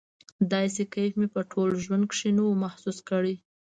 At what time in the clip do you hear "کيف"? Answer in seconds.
0.93-1.11